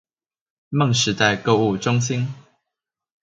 [0.71, 2.27] 夢時代購物中心